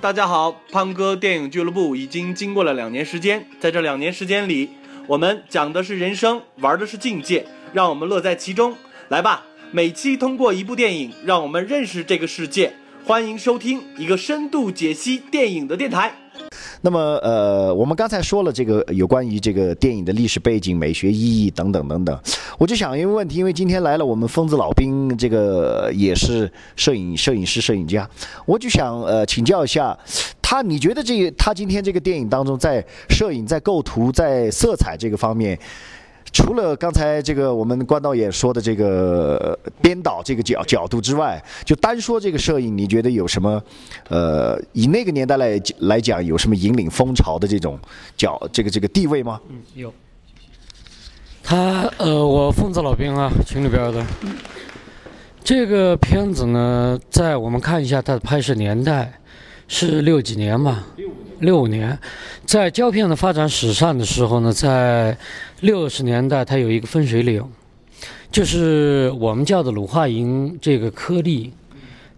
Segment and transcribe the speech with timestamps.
[0.00, 4.70] 大家好，胖哥电影俱乐部已经经过了两年时间，在这两年时间里，
[5.06, 8.74] 我们讲的是人生，玩的是境界，让我们乐在其中。
[9.08, 12.72] 来吧，每期通过一部电影，让我们认识这个世界。
[13.04, 16.21] 欢迎收听一个深度解析电影的电台。
[16.84, 22.20] 那么，呃，我们刚才说了这个有关于这个电影的历史背景、美学意义等等等等，
[22.58, 28.08] 我就想一个问题，因为今天来了我们疯子老兵，这个也是摄影摄影师、摄影家，
[28.46, 29.96] 我就想呃请教一下
[30.42, 35.56] 他，你觉得这他今天这个电影当中，在摄影、在构图、在色彩这个方面？
[36.32, 43.62] 除了刚才这个我们关导演说的这个编导这个角角度之外，就单说这个摄影，你觉得有什么？
[44.08, 47.78] 呃，以那个年代来来讲，有什么引领风潮的这种
[48.16, 49.40] 角这个这个地位吗？
[49.50, 49.92] 嗯，有。
[51.44, 54.04] 他呃，我疯子老兵啊，群里边的。
[55.44, 59.12] 这个片子呢，在我们看一下它的拍摄年代，
[59.66, 60.86] 是六几年吧？
[61.40, 61.98] 六五年，
[62.46, 65.18] 在胶片的发展史上的时候呢，在
[65.62, 67.40] 六十年代，它有一个分水岭，
[68.32, 71.52] 就是我们叫的鲁化银这个颗粒，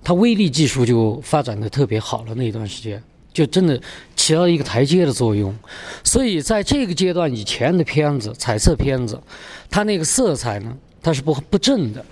[0.03, 2.35] 它微粒技术就发展的特别好了。
[2.35, 3.03] 那一段时间，
[3.35, 3.79] 就真的
[4.17, 5.55] 起到一个台阶的作用。
[6.03, 9.21] 所以在这个阶段以前的片子，彩色片子，
[9.69, 12.03] 它那个色彩呢，它是不不正的。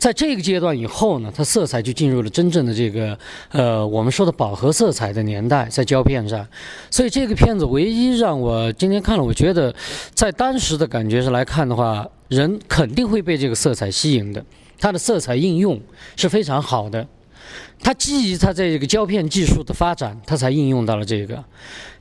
[0.00, 3.16] 在这个阶段以后呢，它色彩就进入了真正的这个
[3.50, 6.44] 呃我们说的饱和色彩的年代，在胶片上。
[6.90, 9.72] 所以这个片子唯一让我今天看了，我觉得
[10.14, 14.42] 在当时的感觉上来看的话，人肯定会被这个色彩吸引的。
[14.78, 15.78] 它的色彩应用
[16.16, 17.06] 是非常好的。
[17.82, 21.44] 它基于它在这个胶片技术的发展，它才应用到了这个。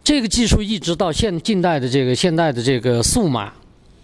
[0.06, 3.52] 这个技术一直到现近代的这个现代的这个数码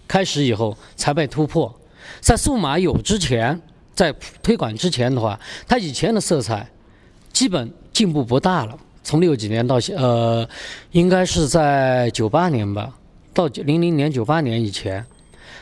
[0.06, 1.74] 开始以后才被突破。
[2.20, 3.58] 在数码有之前。
[3.96, 6.70] 在推广之前的话，它以前的色彩
[7.32, 8.78] 基本进步不大了。
[9.02, 10.46] 从六几年到现，呃，
[10.90, 12.92] 应该是在九八年吧，
[13.32, 15.04] 到零零年、九八年以前，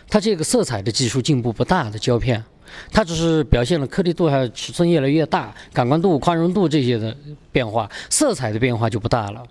[0.08, 2.42] 它这个色彩的技术进步不大的胶片，
[2.90, 7.14] 它只是表现了颗粒度还有尺寸越来越大、感光度、宽容度这些的
[7.52, 9.42] 变化，色彩的变化就不大了。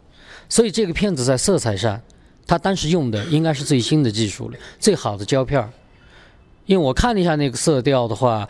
[0.50, 2.02] 所以这个片子在色彩上，
[2.48, 5.70] 它当时用的应该是最新的技术了，最好的胶片儿。
[6.66, 8.48] 因为我看了一下那个色调的话，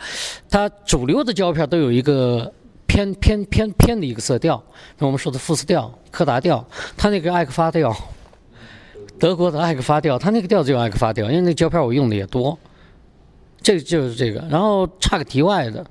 [0.48, 2.52] 它主流的胶片都有一个
[2.86, 4.62] 偏偏偏偏的一个色调，
[4.98, 6.64] 那我们说的富斯调、柯达调，
[6.96, 7.92] 它那个艾克发调，
[9.18, 12.56] 德国的艾克发调，它那个调就艾克发调，因为那胶片我用的也多，
[13.60, 14.46] 这就是这个。
[14.48, 15.84] 然后差个题外的，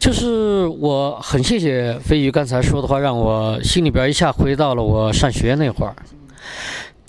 [0.00, 5.94] 就是我很谢谢飞鱼刚才说的话，让我心里边一下回到了我上学那会儿，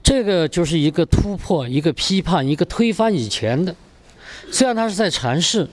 [0.03, 3.73] 这个就是一个突破，一个批判，一个推翻以前的。
[4.51, 5.67] 虽然他是在尝试，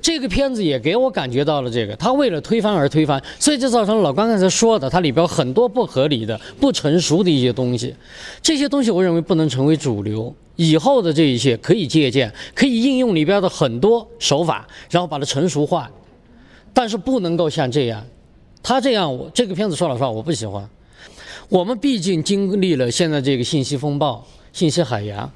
[0.00, 7.94] 这个片子也给我感觉到了这个，他为了推翻而推翻，所以就造成了老关刚才说的，它里边很多不合理的、不成熟的一些东西。
[8.42, 15.90] 这些东西我认为不能成为主流，以后的这一切可以借鉴，可以应用里边的很多手法，然后把它成熟化，
[16.74, 18.04] 但是不能够像这样，
[18.62, 20.68] 他这样我这个片子说老实话我不喜欢。
[21.48, 25.30] 我们毕竟经历了现在这个信息风暴、信息海洋。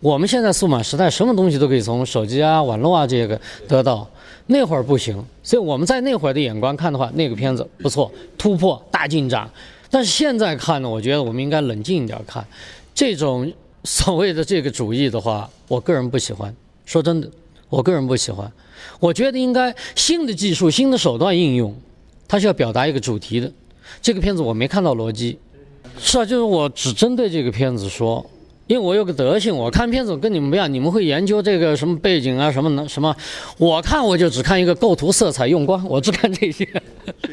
[0.00, 4.06] 我们现在数码时代，什么东西都可以从手机啊、网络啊这个得到，
[4.46, 5.24] 那会儿不行。
[5.42, 9.50] 所以我们在那会儿的眼光看的话，那个片子不错，突破大进展。
[9.90, 12.46] 但是现在看呢，我觉得我们应该冷静一点看。
[12.94, 13.50] 这种
[13.84, 16.54] 所谓的这个主义的话，我个人不喜欢。
[16.84, 17.28] 说真的，
[17.70, 18.50] 我个人不喜欢。
[19.00, 21.74] 我觉得应该新的技术、新的手段应用，
[22.28, 23.50] 它是要表达一个主题的。
[24.02, 25.38] 这个片子我没看到逻辑。
[25.98, 28.24] 是啊，就是我只针对这个片子说。
[28.66, 32.84] 因为我有个德性，我看片子跟你们不一样，你们会研究这个什么背景啊，什么呢？
[32.88, 33.14] 什么？
[33.58, 36.68] 我看我就只看一个构图、色彩、用光，我只看这些。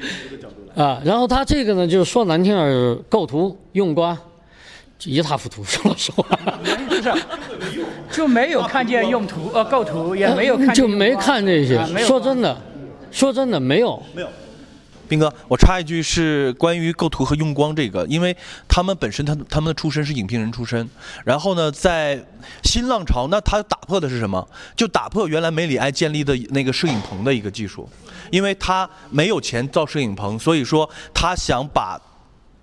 [0.76, 4.16] 啊，然后他这个呢，就是说难听点，构图、用光
[5.06, 6.24] 一塌糊涂，说老实话。
[6.88, 7.12] 不是，
[8.12, 11.84] 就没有看见用图呃构图，也没有看就没看这些。
[12.06, 12.56] 说真的，
[13.12, 14.02] 说真的没有。
[14.14, 14.28] 没有。
[15.14, 18.36] 斌哥，我插一句是关于构图和用光这个，因为
[18.68, 20.90] 他们本身他他们的出身是影评人出身，
[21.24, 22.20] 然后呢，在
[22.64, 24.44] 新浪潮，那他打破的是什么？
[24.76, 27.88] 就打破原来梅里埃建立的那个摄影棚的一个技术，
[28.32, 32.02] 因为他没有钱造摄影棚，所以说他想把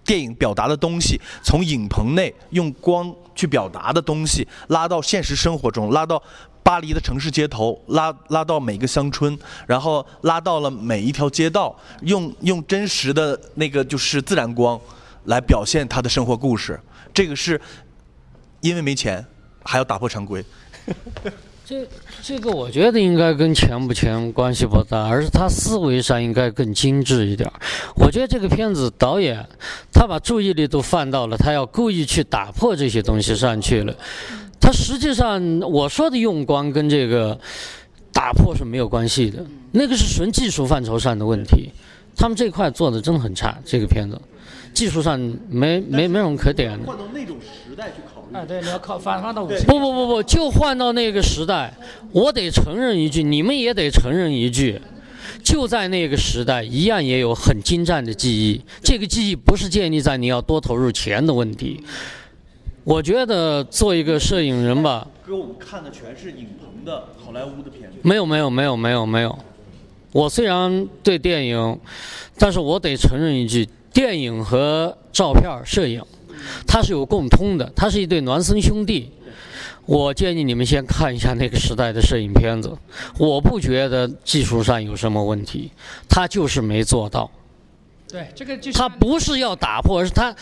[0.04, 6.20] 电影表达的东西从影棚内用光去表达的东西拉到现实生活中，拉到。
[6.70, 9.36] 巴黎的城市街头，拉拉到每个乡村，
[9.66, 14.80] 然后拉到了每一条街道，用用真实的那个就是自然光，
[15.24, 16.78] 来表现他的生活故事。
[17.12, 17.60] 这个是
[18.60, 19.26] 因为没钱，
[19.64, 20.44] 还要打破常规。
[21.66, 21.84] 这
[22.22, 27.50] 这个我觉得应该跟钱不钱关系不大，而是他思维上应该更精致一点。
[27.96, 29.44] 我觉得这个片子导演
[29.92, 33.92] 他把注意力都放到了他要故意去打破这些东西上去了。
[34.60, 37.38] 他实际上我说的用光跟这个
[38.12, 41.70] 打破是没有关系的，那个是纯技术范畴上的问题。
[42.16, 44.20] 他们这块做的真的很差，这个片子
[44.74, 45.18] 技术上
[45.48, 46.86] 没没没什么可点的。
[46.86, 51.72] 换到那种时代去考虑哎，对，你要靠反放到五十不不不不，就换到那个时代，
[52.12, 54.78] 我得承认一句，你们也得承认一句，
[55.42, 58.60] 就在那个时代，一样也有很精湛的技艺。
[58.82, 61.82] 这个技艺不是建立在你要多投入钱的问题。
[62.84, 67.98] 我觉得做一个摄影人吧，给我们看的全是影棚的好莱坞的片子。
[68.02, 69.38] 没有没有没有没有没有。
[70.12, 71.78] 我虽然对电影，
[72.38, 76.02] 但是我得承认一句，电影和照片摄影，
[76.66, 79.10] 它是有共通的，它是一对孪生兄弟。
[79.86, 82.76] 我建议你们先看一下那个时代的摄影片子，
[83.18, 85.70] 我不觉得技术上有什么问题，
[86.08, 87.30] 他就是没做到。
[88.08, 90.34] 对这个就是他不是要打破，而是他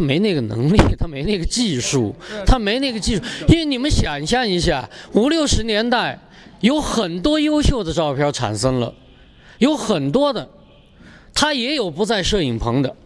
[0.00, 2.14] 他没那个能力，他没那个技术，
[2.46, 3.22] 他没那个技术。
[3.48, 6.18] 因为你们想象一下，五六十年代
[6.60, 8.94] 有很多优秀的照片产生了，
[9.58, 10.48] 有很多的，
[11.34, 12.96] 他也有不在摄影棚的。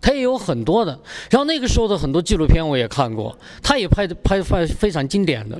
[0.00, 0.98] 他也有很多的，
[1.30, 5.56] 然后那个时候的很多纪录片我也看过，他也拍的拍拍非常经典的，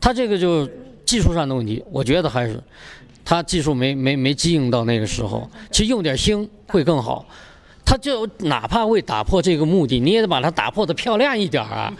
[0.00, 0.66] 他这个就
[1.04, 2.58] 技术上的问题，我觉得还是
[3.22, 7.26] 他技术没没没机应到那个时候，其实用点心会更好。
[7.86, 11.90] 他就哪怕为打破这个目的，你也得把它打破的漂亮一点啊。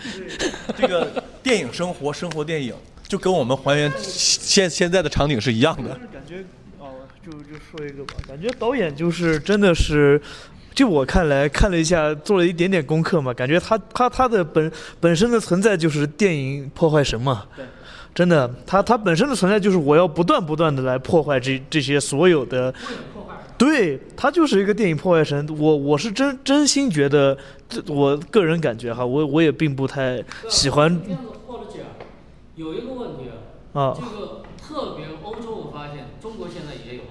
[0.77, 2.75] 这个电影生活，生活电影，
[3.07, 5.91] 就跟我们还原现现在的场景是一样的。
[6.13, 6.45] 感觉
[6.81, 10.21] 哦，就就说一个吧，感觉导演就是真的是。
[10.75, 17.47] 就我看来，看了一下，做了一点点功课嘛，感觉他他他的本本身的存在就是电影破坏神嘛。
[18.15, 22.75] 真的，他他本身的存在就是我要不断不断的来破坏这这些所有的。
[23.59, 25.47] 对他就是一个电影破坏神。
[25.59, 27.37] 我我是真真心觉得，
[27.69, 31.01] 这我个人感觉哈，我我也并不太喜欢。
[32.57, 33.25] 有一个问题
[33.75, 37.03] 啊，这个特别欧洲，我发现中国现在也有。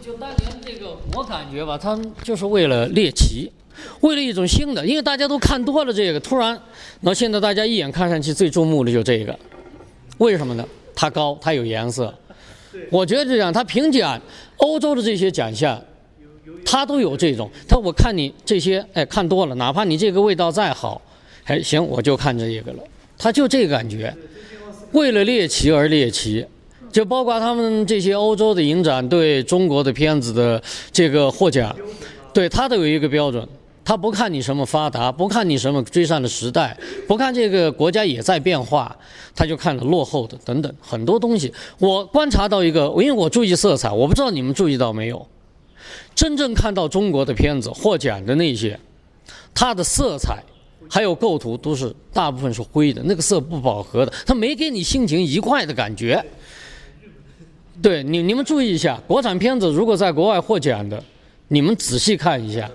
[0.00, 3.52] 就当年这个，我感觉吧，他们就是为了猎奇，
[4.00, 6.58] 为了一种新的，因为大家都看多了这个，突然，
[7.00, 9.38] 那现在大家一眼看上去最注目的就这个，
[10.16, 10.66] 为什么呢？
[10.94, 12.14] 它高，它有颜色。
[12.90, 14.20] 我觉得这样，他评奖，
[14.56, 15.82] 欧洲的这些奖项，
[16.64, 17.50] 他都有这种。
[17.68, 21.00] 他我看你这些，哎，看多了，哪怕你这个味道再好，
[21.44, 22.78] 哎，行，我就看这一个了。
[23.18, 24.14] 他就这个感觉，
[24.92, 26.44] 为了猎奇而猎奇。
[26.92, 31.72] 就包括他们这些欧洲的影展对中国的片子的这个获奖，
[32.34, 33.46] 对他都有一个标准，
[33.90, 36.78] 他不看你什么发达，不看你什么追上的时代，
[37.08, 38.96] 不看这个国家也在变化，
[39.34, 41.52] 他就看了落后的等等很多东西。
[41.80, 45.26] 我观察到一个，因为我注意色彩，我不知道你们注意到没有，
[46.14, 48.78] 真正看到中国的片子获奖的那些，
[49.52, 50.40] 它的色彩
[50.88, 56.24] 还有构图都是大部分是灰的，那个色不饱和的，它没给你心情愉快的感觉。
[57.82, 61.02] 对你，你们注意一下，国产片子如果在国外获奖的，
[61.48, 62.70] 你们仔细看一下。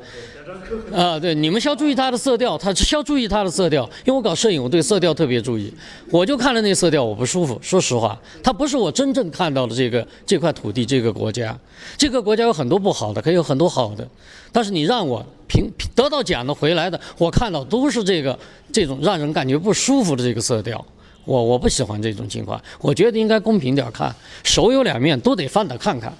[0.93, 5.73] 啊，对，你们需要注意它的色调，它需要注意它的色调，因为我搞摄影，我对色调特别注意。
[6.11, 7.59] 我就看了那色调，我不舒服。
[7.61, 11.57] 说实话，它不是我真正看到的这个这块土地，这个国家，
[11.97, 14.07] 这个国家有很多不好的，可以有很多好的，
[14.51, 18.37] 但是你让我评得到奖的回来的，我看到都是这个
[18.71, 20.83] 这种让人感觉不舒服的这个色调。
[21.25, 26.13] 我我不喜欢这种情况，我觉得应该公平点看，手有两面都得翻着看看。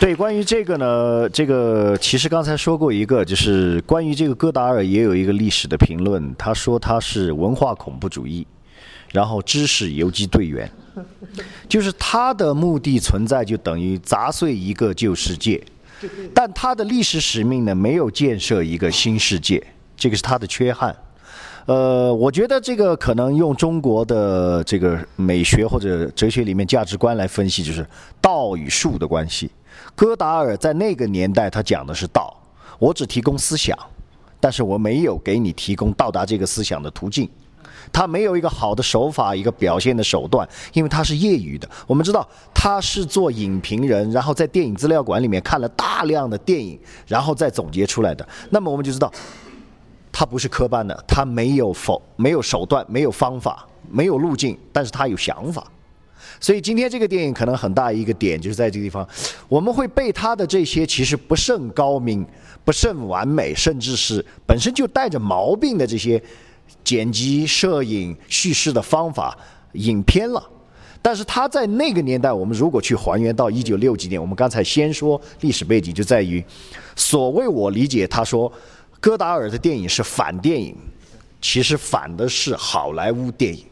[0.00, 8.46] 对，关于这个呢，这个其实刚才说过一个，就是关于这个戈达尔也有一个历史的评论，他说他是文化恐怖主义，
[9.10, 10.70] 然后知识游击队员，
[11.68, 15.60] 就是他的目的存在就等于砸碎一个旧世界，
[16.32, 19.60] 但他的历史使命呢，没有建设一个新世界。
[19.96, 20.94] 这个是他的缺憾，
[21.66, 27.84] 呃，我觉得这个可能用中国的这个美学或者哲学里面价值观来分析，就是
[28.20, 29.50] 道与术的关系。
[29.98, 32.32] 戈达尔在那个年代他讲的是道，
[32.78, 33.76] 我只提供思想，
[34.38, 37.28] 但是我没有给你提供到达这个思想的途径。
[37.92, 41.68] 他没有一个好的手法，一个表现的手段，因为他是业余的。
[41.84, 42.24] 我们知道
[42.54, 46.78] 他是做影评人，然后在电影资料馆里面看了大量的电影，
[47.08, 48.24] 然后再总结出来的。
[48.50, 49.12] 那么我们就知道。
[50.12, 55.66] 他不是科班的，他没有否没有手段，没有方法，没有路径，但是他有想法。
[56.40, 59.06] 所以今天这个电影可能很大一个点就是在这个地方，
[59.48, 62.26] 我们会被他的这些其实不甚高明、
[62.64, 66.22] 不甚完美，甚至是本身就带着毛病的这些
[66.84, 69.36] 剪辑、摄影、叙事的方法
[69.72, 70.42] 引偏了。
[71.00, 76.44] 但是他在那个年代，我们如果去还原到一九六几年，我们刚才先说历史背景，就在于
[76.96, 78.52] 所谓我理解他说，
[78.98, 80.76] 戈达尔的电影是反电影，
[81.40, 83.64] 其实反的是好莱坞电影。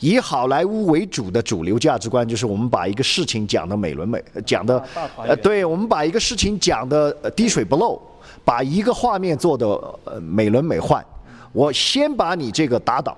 [0.00, 4.82] 以好莱坞为主的主流价值观就是我们把一个事情讲的美轮美，讲的
[5.16, 8.00] 呃，对我们把一个事情讲的滴水不漏，
[8.44, 9.66] 把一个画面做的
[10.04, 11.04] 呃美轮美奂。
[11.52, 13.16] 我先把你这个打倒，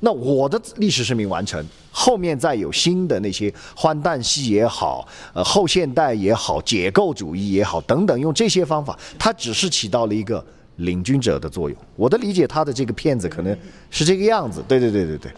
[0.00, 10.44] 那我的历史使命完成，后面再有新的那些荒诞戏也好，呃后现代也好，解构主义也好等等，用这些方法，它只是起到了一个
[10.76, 11.78] 领军者的作用。
[11.96, 13.56] 我的理解，他的这个片子可能
[13.90, 14.62] 是这个样子。
[14.66, 15.32] 对对对对对。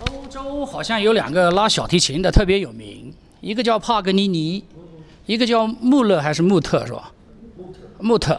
[0.00, 4.62] 欧洲好像有两个拉小提琴的特别有名，一个叫帕格尼尼，
[5.26, 7.12] 一个叫穆勒还是穆特是吧？
[7.98, 8.38] 穆特。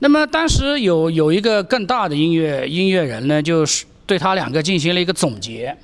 [0.00, 5.76] 那么当时有有一个更大的音乐音乐人呢，就是对他两个进行了一个总结，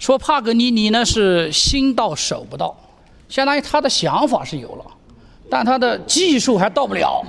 [0.00, 2.76] 说帕格尼尼呢是心到手不到，
[3.28, 4.84] 相当于他的想法是有了，
[5.48, 7.24] 但他的技术还到不了，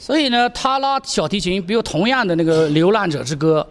[0.00, 3.64] 所以呢，他拉小提琴，比如同样的那个《流浪者之歌》。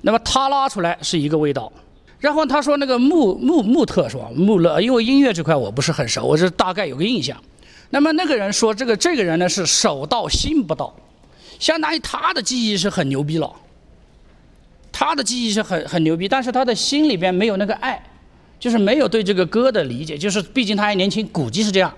[0.00, 1.72] 那么他拉出来是一个味道，
[2.18, 4.28] 然后他说那个穆穆穆特是吧？
[4.34, 7.40] 穆勒，因为音乐这块我不是很熟，我是大概有个印象。
[7.90, 10.92] 那么那个人说这个这个人呢是手到心不到，
[11.60, 13.48] 相当于他的记忆是很牛逼了，
[14.90, 18.02] 他的记忆是很很牛逼，但是他的心里边没有那个爱，
[18.58, 21.94] 就是没有对这个歌的理解，就是毕竟他还年轻，估计是这样。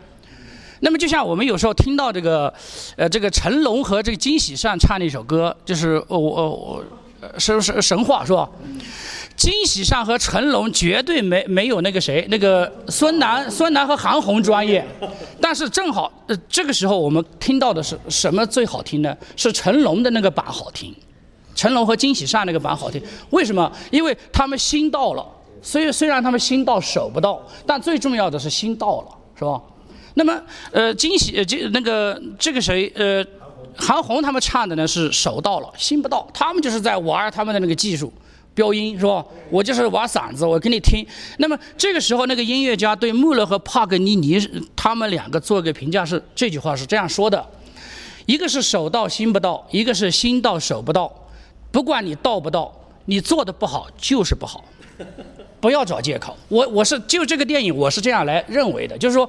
[0.82, 2.52] 那么就像我们有时候听到这个，
[2.96, 6.84] 呃，这个成龙和这个金喜善唱的一首歌，就是我我我。
[7.38, 8.50] 是是神话是吧？
[9.36, 14.84] 金喜善和成龙绝对没没有那个谁那个孙楠孙楠和韩红专业，
[15.40, 19.16] 但是正好呃这个时候我们听到的是什么最好听呢？
[19.36, 20.92] 是成龙的那个版好听，
[21.54, 23.00] 成龙和金喜善那个版好听。
[23.30, 23.70] 为什么？
[23.92, 25.24] 因为他们心到了，
[25.62, 29.08] 虽虽然他们心到手不到，但最重要的是心到了，
[29.38, 29.60] 是吧？
[30.14, 30.40] 那么
[30.72, 33.24] 呃惊喜呃这那个这个谁呃。
[33.74, 38.12] 韩红他们唱的呢是手到了心不到，他们就是在玩他们的那个技术，
[38.54, 39.24] 标音是吧？
[39.50, 41.06] 我就是玩嗓子，我给你听。
[41.38, 44.38] 那么这个时候，那个音乐家对穆勒和帕格尼尼
[44.76, 47.42] 他们两个做一个评价是这句话是这样说的：
[48.26, 51.10] 一个是手到心不到，一个是心到手不到。
[51.70, 52.70] 不管你到不到，
[53.06, 54.62] 你做的不好就是不好，
[55.60, 56.36] 不要找借口。
[56.48, 59.28] 我我是就这个电影我是这样来认为的，就是说，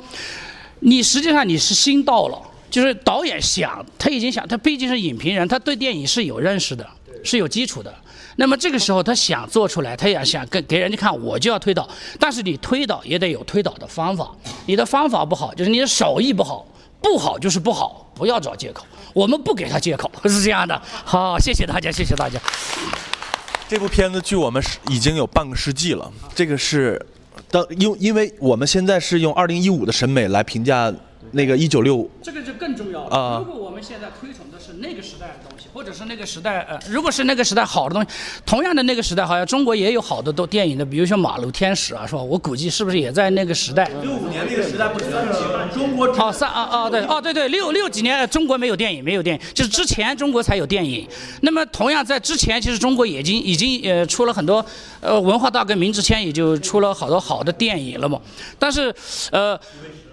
[0.84, 2.40] 你实际上你是心到了。
[2.70, 6.84] 就是导演想，他已经想，他毕竟是影评人，他对电影是有认识的，
[7.24, 7.94] 是有基础的。
[8.38, 11.88] 那么这个时候他想做出来，他也想给给人家看，我就要推导。
[12.20, 14.32] 但是你推导也得有推导的方法，
[14.66, 16.66] 你的方法不好，就是你的手艺不好，
[17.00, 18.84] 不好就是不好，不要找借口。
[19.14, 20.82] 我们不给他借口，是这样的。
[21.06, 22.40] 好，谢谢大家，谢谢大家。
[23.70, 27.00] 这部片子距我们已经有半个世纪了，这个是，
[27.50, 30.94] 当因因为我们现在是用二零一五的审美来评价。
[31.34, 33.44] 那个一九六，这个就更重要了。
[33.46, 38.10] 如果我们现在推崇的是那个时代的东西，或者是那个时代呃，如果是那个时代好的东西，
[38.46, 42.22] 同样的那个时代，好像中国也有好多都电影的，比如说《马路天使》啊，是吧？
[42.22, 43.90] 我估计是不是也在那个时代？
[44.02, 45.10] 六五年那个时代不行，
[45.74, 51.08] 中国哦三啊啊对哦对对六六几年中国没有电影，没有电影，就是之前中国才有电影。
[51.42, 54.64] 那么同样在之前，其实中国已经已经呃出了很多
[55.02, 58.22] 呃文化大革命之前也就出了好多好的电影了嘛。
[58.60, 58.94] 但是
[59.32, 59.60] 呃。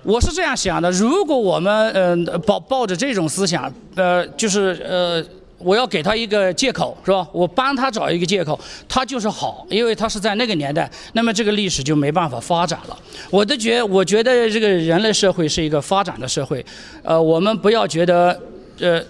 [0.03, 5.23] 我是这样想的，如果我们嗯抱抱着这种思想，呃，就是呃，
[5.59, 7.27] 我要给他一个借口，是吧？
[7.33, 12.99] 我帮他找一个借口，他就是好，因为他是在那个年代，那么这个历史就没办法发展了。
[13.31, 16.65] 我的觉，我觉得这个人类社会是一个发展的社会，
[17.03, 18.41] 呃，我们不要觉得，
[18.81, 19.03] 呃。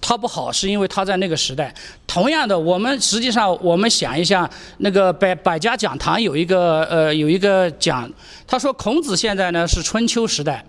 [0.00, 1.74] 他不好，是因为他在那个时代。
[2.06, 8.10] 同样的，我们实际上我们想一下，那个百百家讲坛有一个呃有一个讲，
[8.46, 10.64] 他说孔子现在呢是春秋时代，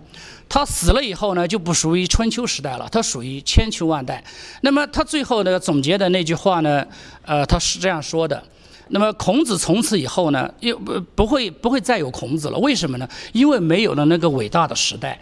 [0.48, 4.22] 他死了以后呢就不属于春秋时代了，他属于千秋万代。
[4.62, 6.84] 那么他最后呢总结的那句话呢，
[7.24, 8.42] 呃他是这样说的：
[8.88, 13.08] 那么孔子从此以后呢又不不会不会再有孔子了，为什么呢？
[13.32, 15.18] 因为没有了那个伟大的时代。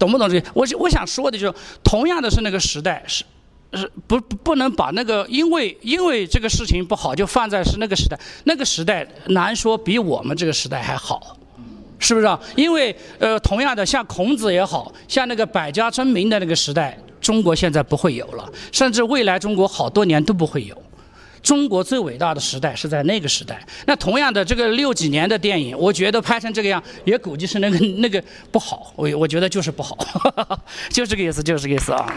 [0.00, 0.50] 懂不懂这个？
[0.54, 1.54] 我我想说的就是，
[1.84, 3.22] 同样的是那个时代，是
[3.74, 11.36] 是不不能把那个因为因为这个事情不好就放在是那个时代，那个时代难说比我们这个时代还好，
[11.98, 12.40] 是不是啊？
[12.56, 20.76] 因为呃，同样的像孔子也好像那个百家争鸣的那个时代，中国现在不会有了，甚至未来中国好多年都不会有。
[21.42, 23.64] 中国最伟大的时代是在那个时代。
[23.86, 28.92] 那同样的，这个六几年的电影，我觉得拍成这个样，也估计是那个那个不好。
[28.96, 29.96] 我我觉得就是不好，
[30.90, 32.14] 就这个意思，就是这个意思啊。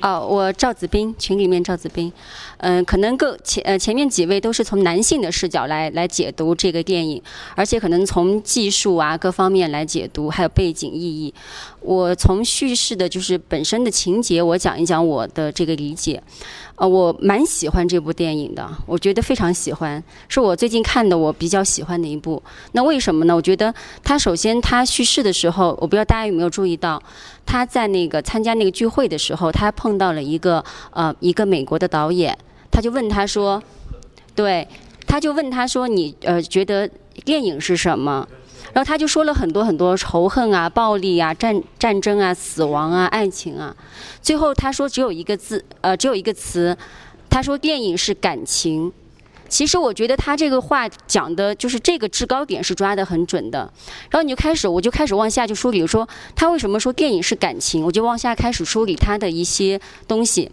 [0.00, 2.12] 哦，我赵子斌，群里面赵子斌，
[2.58, 7.22] 嗯、可能更前呃前面几位都是从男性的视角来来解读这个电影，
[7.54, 11.32] 而且可能从技术啊各方面来解读，还有背景意义。
[11.80, 16.22] 我从叙事的就是本身的情节，我讲一讲我的这个理解。
[16.74, 22.40] 呃，我蛮喜欢这部电影的，我觉得非常喜欢，是我最近看的我比较喜欢的一部。
[22.70, 23.34] 那为什么呢？
[23.34, 23.74] 我觉得
[24.04, 27.02] 它首先它叙事的时候，我不知道大家有没有注意到，
[27.44, 32.36] 他在那个参加那个聚会的时候，他碰到了一个呃一个美国的导演，
[32.78, 33.60] 他就问他说，
[34.36, 34.68] 对，
[35.04, 36.88] 他就问他说你呃觉得
[37.24, 38.24] 电影是什么？
[38.72, 43.74] 然后他就说了很多很多仇恨啊、暴力啊、战战争啊、死亡啊、爱情啊。
[44.22, 46.78] 最后他说只有一个字，呃，只有一个词，
[47.28, 48.92] 他说电影是感情。
[49.48, 53.58] 其实我觉得他这个话讲的就是这个制高点是抓得很准的。
[54.08, 60.48] 然后你就开始，我就开始往下就梳理，说他为什么说电影是感情，我就往下开始梳理他的一些东西。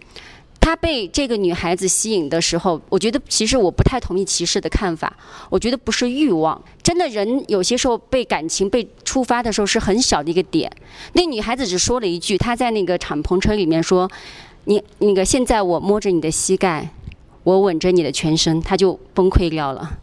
[0.66, 5.16] 他被这个女孩子吸引的时候，我觉得其实我不太同意骑士的看法。
[5.48, 10.68] 我觉得不是欲望，真的人有些时候被感情被触发的时候是很小的一个点。
[11.12, 14.10] 那女孩子只说了一句，她在那个敞篷车里面说
[14.66, 16.90] ：“你那个现在我摸着你的膝盖，
[17.44, 20.00] 我吻着你的全身。”她就崩溃掉了。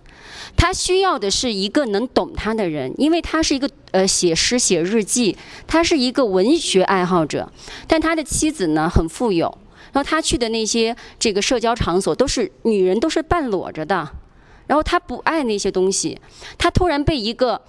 [0.55, 5.35] 他需要的是一个能懂他的人，因为他是一个呃写诗写日记，
[5.67, 7.51] 他是一个文学爱好者，
[7.85, 9.57] 但他的妻子呢很富有。
[9.93, 13.95] 然后他去的那些这个社交场所都是女人都是半裸着的，
[14.67, 16.19] 然后他不爱那些东西，
[16.57, 17.61] 他突然被一个，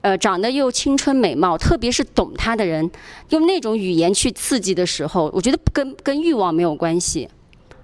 [0.00, 2.90] 呃长得又青春美貌，特别是懂他的人，
[3.28, 7.28] 用那种语言去刺激的时候，我觉得跟跟欲望没有关系，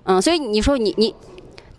[0.05, 1.14] 嗯，所以你说你你。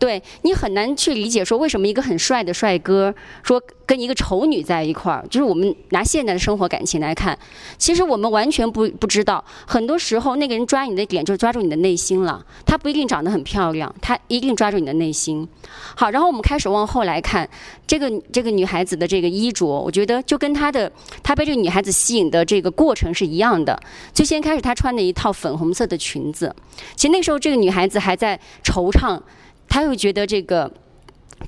[0.04, 7.39] 对你很难去理解，说为什么一个很帅的帅哥说跟一个丑女在一块儿，就是我们拿现在的生活感情来看，
[7.78, 15.48] 其实我们完全不不知道，很多时候那个人抓你的点就是抓住你的内心了，他不一定长得很漂亮，他一定抓住你的内心。
[15.96, 17.50] 好，然后我们开始往后来看，
[17.88, 20.92] 这个这个女孩子的这个衣着，我觉得就跟她的
[21.24, 23.82] 她被这个女孩子吸引的这个过程是一样的。
[24.13, 26.54] 最先开始她穿的一套粉红色的裙子，
[26.98, 29.18] 其实那时候这个女孩子还在惆怅。
[29.67, 30.71] 他又觉得这个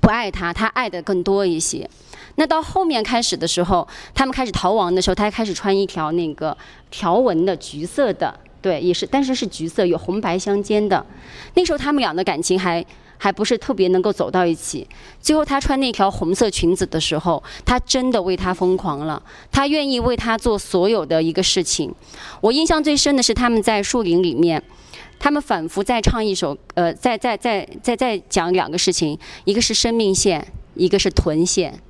[0.02, 1.90] 不爱他，他爱的更多一些。
[2.38, 6.56] 那到后面开始的时候，他们开始逃亡的时候，他开始穿一条那个
[6.92, 11.06] 条纹的橘色的，对，也是，但是是橘色，有红白相间的。
[11.54, 12.86] 那时候他们俩的感情还
[13.18, 14.86] 还不是特别能够走到一起。
[15.22, 21.94] 最后他穿那条红色裙子的时候，他真的为他疯狂了，他愿意为他做所有的一个事情。
[22.42, 24.62] 我印象最深的是他们在树林里面。
[25.26, 31.82] 他们反复在唱一首，呃，在在在在在讲两个事情，一个是生命线，一个是臀线。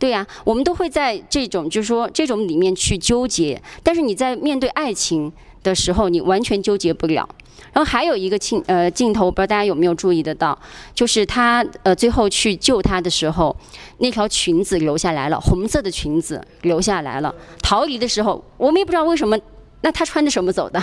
[0.00, 7.28] 对呀、我们都会在这种就是说这种里面去纠结，但是你在面对爱情的时候，你完全纠结不了。
[7.72, 10.58] 然后还有一个镜呃镜头，不知道大家有没有注意得到，
[10.92, 13.56] 就是他呃最后去救他的时候，
[13.98, 17.32] 那条裙子留下来了，红色的裙子留下来了。
[17.62, 19.38] 逃离的时候，我们也不知道为什么，
[19.82, 20.82] 那他穿着什么走的？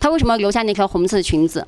[0.00, 1.64] 他为什么要留下那条红色的裙子？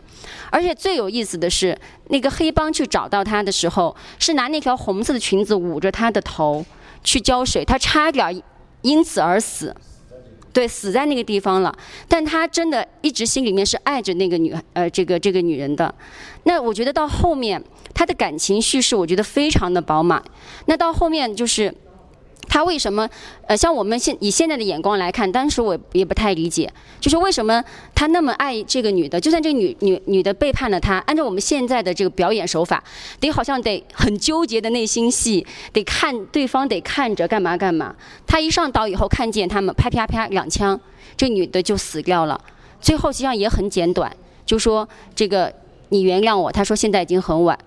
[0.51, 6.65] 而且最有意思的是，那个黑帮去找到他的时候，是拿那条红色的裙子捂着他的头
[7.05, 8.43] 去浇水，他差点
[8.83, 9.75] 因此而死。
[10.53, 11.77] 对，死在那个地方了。
[12.09, 15.95] 但他真的一直心里面是爱着那个女呃这个这个女人的。
[16.45, 20.23] 那我觉得到后面他的感情叙事，我觉得非常的饱满。
[20.67, 21.73] 那到后面就是。
[22.48, 23.09] 他为什么？
[23.46, 27.62] 呃，像我们现以现在的眼光来看，当时我也不太理解，就是为什么
[27.94, 32.83] 他那么爱这个女的，就算这个女女女的背叛了他，按照我们现在的这个表演手法，
[33.20, 37.94] 得好像得很纠结的内心戏，得看对方得看着干嘛干嘛。
[38.26, 40.80] 他一上岛以后，看见他们啪啪啪两枪，
[41.16, 42.40] 这女的就死掉了。
[42.80, 44.14] 最后实际上也很简短，
[44.46, 45.52] 就说这个
[45.90, 46.50] 你原谅我。
[46.50, 47.59] 他说现在已经很晚。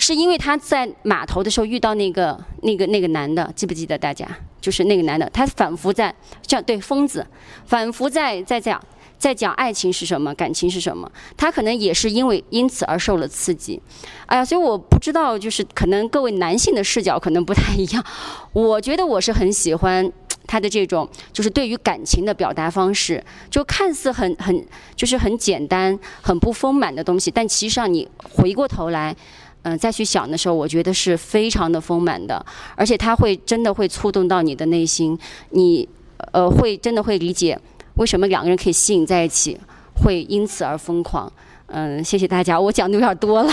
[0.00, 4.26] 是因为他在码头的时候遇到那个那个那个男的，记不记得大家？
[4.60, 6.14] 就是那个男的，他反复在
[6.46, 7.26] 这对疯子，
[7.64, 8.82] 反复在在讲
[9.18, 11.10] 在讲爱情是什么，感情是什么。
[11.36, 13.80] 他可能也是因为因此而受了刺激。
[14.26, 18.04] 哎呀，所以我不知道，就是可能各位男性的视角可能不太一样。
[18.52, 20.12] 我觉得我是很喜欢
[20.46, 29.16] 他的这种，就是对于感情的表达方式，就看似很很就是很简单、很不丰满的东西，但其实上你回过头来。
[29.62, 32.44] 嗯、再去想的时候，我觉得是非常的丰满的，
[32.74, 35.18] 而且它会真的会触动到你的内心，
[35.50, 35.88] 你
[36.32, 37.58] 呃会真的会理解
[37.94, 39.58] 为什么两个人可以吸引在一起，
[40.02, 41.30] 会因此而疯狂。
[41.66, 43.52] 嗯，谢谢大家，我讲的有点多了。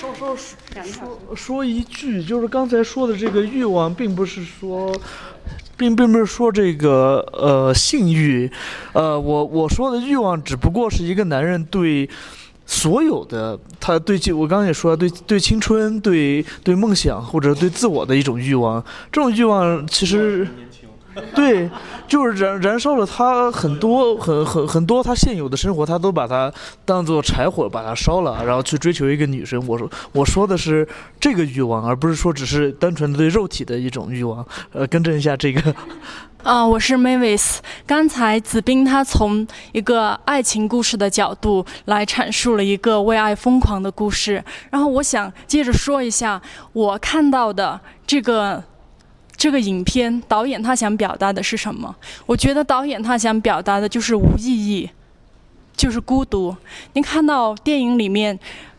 [0.00, 4.94] 稍稍说说一句，就是刚才说的这个欲望，并不是说
[5.76, 8.50] 并并不是说这个呃性欲，
[8.92, 12.08] 呃，我我说的欲望只不过是一个男人对
[12.70, 20.46] 所有的他对我刚刚也说了，对对青春、对对梦想或者对自我的一种欲望，这种欲望其实。
[21.34, 21.70] 对，
[22.06, 26.52] 就是燃燃烧了他很多很很很多他现有的生活，他都把它
[26.84, 29.62] 当做柴火把它烧了，然后去追求一个女生。
[29.66, 30.86] 我说我说的是
[31.20, 34.46] 这个欲望，而不是说只是单纯的对肉体的一种欲望。
[34.72, 35.74] 呃，更正一下这个。
[36.44, 37.58] 啊，我是 Mavis。
[37.84, 46.40] 刚才子斌他从一个爱情故事的角度来阐述了一个为爱疯狂的故事，然后我想接着说一下
[46.72, 48.62] 我看到的这个。
[49.38, 51.94] 这个影片导演他想表达的是什么？
[52.26, 54.90] 我觉得导演他想表达的就是无意义，
[55.76, 56.54] 就是孤独。
[56.94, 58.36] 您看到电影里面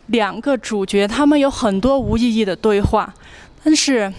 [0.08, 3.14] 两个主角，他们有很多无意义的对话，
[3.64, 4.14] 但是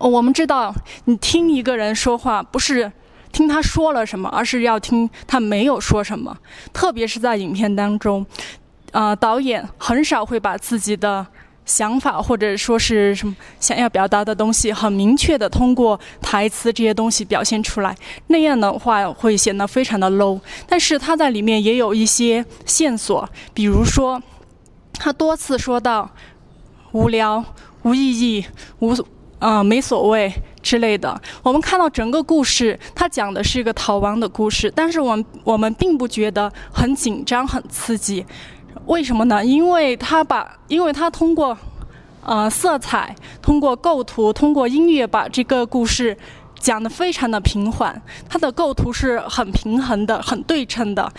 [0.00, 2.90] 我们知道，你听一个人说话，不是
[3.30, 6.36] 听他说了什么，而是要听他没有说什么。
[6.72, 8.26] 特别是在影片当中，
[8.90, 11.24] 啊，导演很少会把自己的。
[11.64, 17.96] 想法或者说是什么想要表达的东西，很明确的通过台词这些东西表现出来，
[18.26, 20.38] 那样的话会显得非常的 low。
[20.68, 24.22] 但是他在里面也有一些线索，比如说
[24.92, 26.10] 他多次说到
[26.92, 27.44] 无聊、
[27.82, 28.44] 无意义、
[28.80, 28.94] 无
[29.38, 31.20] 啊没所谓之类的。
[31.42, 38.24] 我们看到整个故事，他讲的是一个逃亡的故事，但是我们我们并不觉得很紧张、很刺激。
[38.86, 39.44] 为什么呢？
[39.44, 41.56] 因为他把，因为他通过，
[42.22, 46.16] 呃，色彩，通过构图，通过音乐，把这个故事
[46.58, 48.00] 讲得非常的平缓。
[48.28, 51.10] 它的构图是很平衡的，很对称的。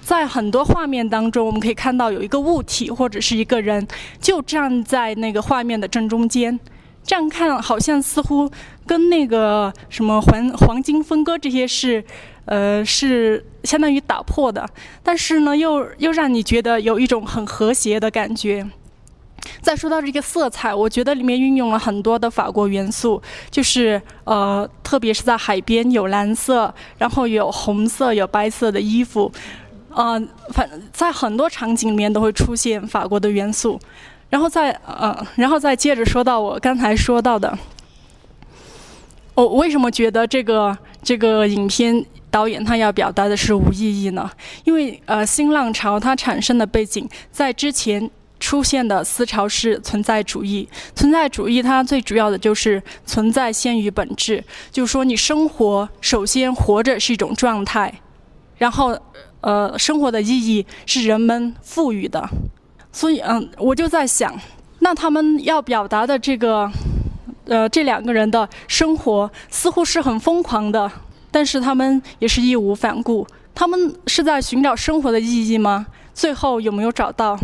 [0.00, 3.86] 在很多画面当中，我们可以看到有一个物体或者是一个人，
[4.20, 6.58] 就站在那个画面的正中间。
[7.04, 8.50] 这样看，好像似乎
[8.86, 12.02] 跟那个什么黄黄金分割这些是。
[12.44, 14.68] 呃，是相当于打破的，
[15.02, 18.66] 但是呢，又又让你觉得有一种很和谐的感觉。
[19.60, 29.30] 再说到这个色彩，我觉得里面运用了很多的法国元素，就是呃，特别是在海边有蓝色，然后有红色、有白色的衣服，
[29.90, 33.80] 呃，反在很多场景里面都会出现法国的元素。
[34.30, 37.58] 然后再呃，然后再接着说到我刚才说到的，
[39.34, 42.04] 我为什么觉得这个这个影片？
[42.32, 44.30] 导演他要表达的是无意义呢，
[44.64, 50.66] 因为呃新浪潮它产生的背景，在之前出现的思潮是存在主义。
[50.94, 57.92] 存在主义它最主要的就是存在先于本质，就是说你生活首先活着是一种状态，
[58.56, 58.98] 然后
[59.42, 62.26] 呃生活的意义是人们赋予的。
[62.90, 64.34] 所以嗯，我就在想，
[64.78, 66.66] 那他们要表达的这个
[67.46, 70.90] 呃这两个人的生活似乎是很疯狂的。
[71.30, 75.86] 但是他们也是义无反顾，他们是在寻找生活的意义吗？
[76.12, 77.38] 最后有没有找到？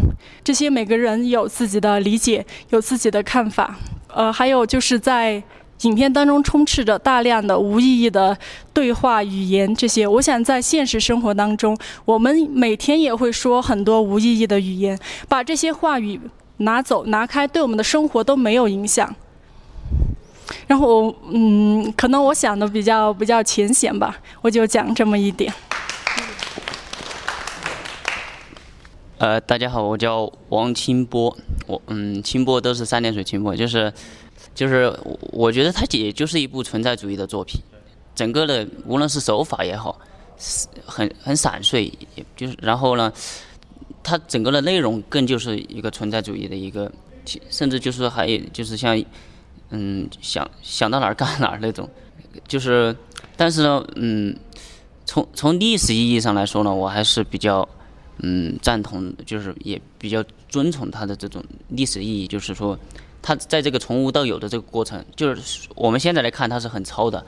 [0.44, 3.76] 这些每个人有自己的理解，有自己的看法。
[4.08, 5.42] 呃，还有就是在
[5.82, 8.36] 影片当中充斥着大量的无意义的
[8.74, 16.20] 对话语言，这些我想在现实生活当中，我们每天也会说很多无意义的语言，把这些话语
[16.58, 19.14] 拿走拿开，对我们的生活都没有影响。
[20.68, 25.50] 然后，嗯，可能我想的比较比较浅显吧，我就讲这么一点。
[29.16, 31.34] 呃，大家好，我叫王清波，
[31.66, 33.90] 我嗯，清波都是三点水清波，就是
[34.54, 34.94] 就是，
[35.32, 37.58] 我觉得它也就是一部存在主义的作品，
[38.14, 39.98] 整个的无论是手法也好，
[40.84, 41.90] 很很散碎，
[42.36, 43.10] 就是然后呢，
[44.02, 46.92] 它整个的内容更就是一个存在主义的一个，
[47.48, 49.02] 甚至就是还有就是像。
[49.70, 51.88] 嗯，想想到哪儿干哪儿那种，
[52.46, 52.96] 就是，
[53.36, 54.34] 但是呢，嗯，
[55.04, 57.68] 从从历史意义上来说呢，我还是比较，
[58.18, 62.78] 嗯，赞同，就是也比较尊崇他的这种历史意义，就是说，
[63.20, 67.24] 他在这个从无到有的这个过程，就是我们现在来看他是很糙的，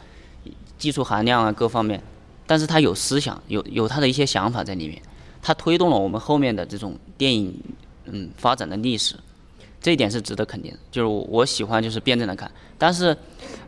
[0.79, 2.03] 技术含量啊各方面，
[2.47, 5.03] 但是他有思想，有有他的一些想法在里面，
[5.43, 7.55] 他推动了我们后面的这种电影，
[8.07, 9.15] 嗯，发展的历史。
[9.81, 13.17] 这一点是值得肯定的，就是我喜欢就是辩证的看，但是，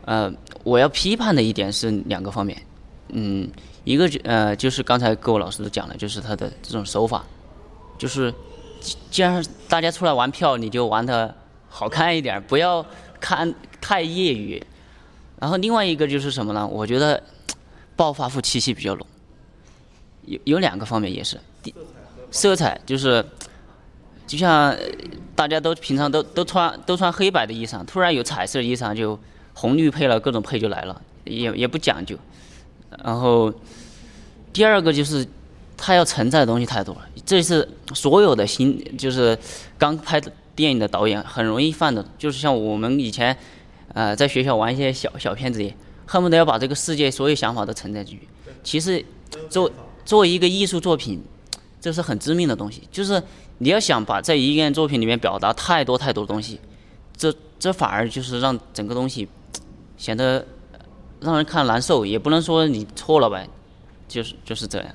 [0.05, 0.31] 呃，
[0.63, 2.61] 我要批判的一点是两个方面，
[3.09, 3.49] 嗯，
[3.83, 7.25] 一个就呃就是刚才各位老师都讲了，就是他的这种手法，
[7.97, 8.31] 就是
[9.09, 11.35] 既然大家出来玩票，你就玩的
[11.67, 12.85] 好看一点，不要
[13.19, 14.63] 看太业余。
[15.39, 16.67] 然后另外一个就是什么呢？
[16.67, 17.21] 我觉得
[17.95, 19.07] 暴发户气息比较浓，
[20.25, 21.39] 有有两个方面也是，
[22.29, 23.25] 色彩就是。
[24.25, 24.75] 就像
[25.35, 29.19] 大家都平常都都穿都穿黑白的衣裳，突然有彩色衣裳，就
[29.53, 31.01] 红绿配了各种配就来了。
[31.25, 32.17] 也也不讲究。
[33.01, 33.53] 然后
[34.51, 35.25] 第二个就是
[35.77, 39.37] 他要承载的东西太多了，这是所有的新就是
[39.77, 40.21] 刚拍
[40.53, 43.35] 电影的导演很容易犯的，就是像我们以前
[43.93, 45.73] 呃在学校玩一些小小片子也，
[46.05, 48.27] 恨不得要把这个世界所有想法都承载进去。
[48.61, 49.03] 其实
[49.49, 49.71] 做
[50.03, 51.23] 做一个艺术作品，
[51.79, 53.23] 这是很致命的东西，就是
[53.63, 56.59] 你要想把在一件作品里面表达太多太多东西，
[57.15, 59.27] 这这反而就是让整个东西
[59.97, 60.45] 显得
[61.21, 63.47] 让人看难受，也不能说你错了呗，
[64.07, 64.87] 就是就是这样。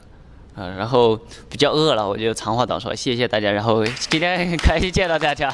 [0.55, 1.17] 呃，然后
[1.49, 3.51] 比较饿了，我就长话短说，谢谢大家。
[3.51, 5.49] 然后今天很 开心见到大家。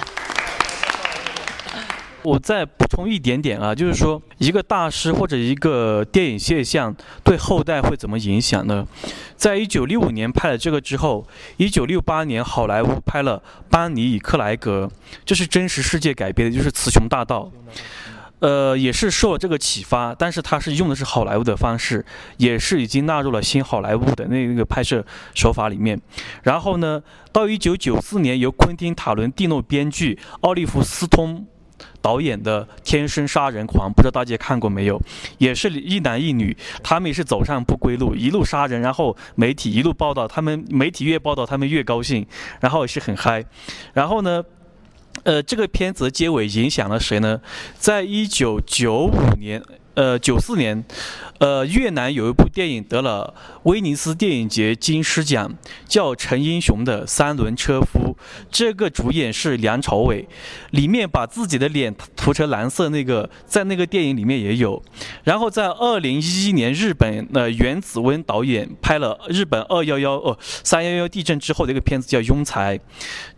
[2.25, 8.87] 我再补充一点点啊，就是说一个大师或者一个电影现象对后代会怎么影响呢？
[9.37, 11.27] 在一九六五年拍了这个之后，
[11.59, 13.39] 一九六八年好莱坞拍了
[13.71, 14.91] 《班尼与克莱格》，
[15.27, 17.51] 这是真实世界改编的，就是《雌雄大盗》。
[18.41, 22.05] 呃，也是受了这个启发，但是他是用的是好莱坞的方式，
[22.39, 26.01] 也是已经纳入了新好莱坞的那个拍摄手法里面。
[26.43, 31.47] 然后呢，到一九九四年由昆汀·塔伦蒂诺编剧、奥利弗·斯通
[32.05, 35.01] 导演的《天生杀人狂》，不知道大家看过没有？
[35.39, 42.27] 也是一男一女，他们也是走上不归路，一路杀人，然后媒体一路报道，他们媒体越报道他们越高兴，
[42.61, 43.43] 然后也是很嗨。
[43.95, 44.45] 然后呢？
[45.23, 47.41] 呃，这个片子的结尾影响了谁呢？
[47.79, 49.63] 在一九九五年。
[49.95, 50.85] 呃，九四年，
[51.39, 55.55] 呃，越南有一部电影得了威尼斯电影节金狮奖，
[55.87, 58.17] 叫《陈英雄的三轮车夫》。
[58.51, 60.27] 这个主演是梁朝伟，
[60.71, 64.83] 里面把自己的脸涂成蓝色，那个在那个电影里面也有。
[65.23, 72.77] 然后在二零一一年，日本的原子温导演拍了日本二幺幺哦三幺幺地震之后的一个片子叫《庸才》。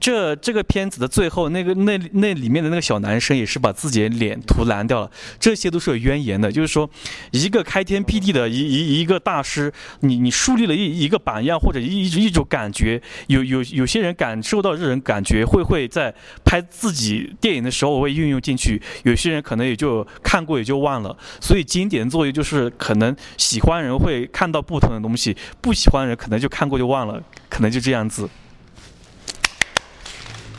[0.01, 5.11] 这这个片子的最后，那个那那里面的那个小男生也是把自己的脸涂蓝掉了。
[5.39, 6.46] 这些都是有渊源的。
[6.51, 6.89] 就是说，
[7.31, 21.17] 一个开天辟地的一一一个大师，你你树立了一一个榜样或者一一一种感觉，有有有些人感受到这种感觉，会会在拍自己电影的时候会运用进去，有些人可能也就看过也就忘了。
[21.41, 28.29] 所以经典作用就是可能喜欢人会看到不同的东西，不喜欢人可能就看过就忘了，可能就这样子。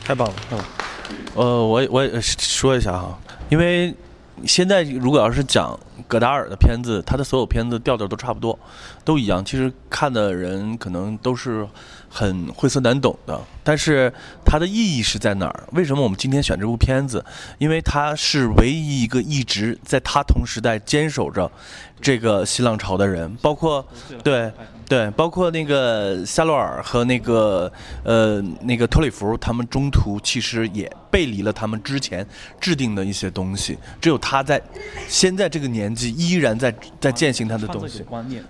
[0.03, 0.59] 太棒了，嗯，
[1.35, 3.19] 呃，我我也说一下哈，
[3.49, 3.93] 因为。
[4.45, 8.57] 现在如果要是讲戈达尔的片子，他的所有片子调调都差不多，
[9.03, 9.43] 都一样。
[9.43, 11.67] 其实看的人可能都是
[12.09, 14.13] 很晦涩难懂的，但是
[14.45, 15.63] 它的意义是在哪儿？
[15.71, 17.23] 为什么我们今天选这部片子？
[17.57, 21.51] 因为他是唯一一个一直在他同时代坚守着
[21.99, 23.85] 这个新浪潮的人，包括
[24.23, 24.51] 对。
[24.89, 27.69] 对，包括那个夏洛尔和那个
[28.03, 32.25] 呃那个托里弗，他们中途其实也背离了他们之前
[32.57, 33.77] 制定的一些东西。
[33.99, 34.61] 只有他在
[35.09, 38.05] 现在这个年纪依然在在践行他的东西。